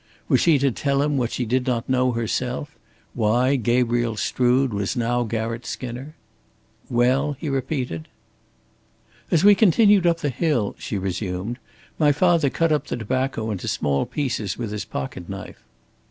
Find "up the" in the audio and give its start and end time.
10.07-10.29, 12.71-12.97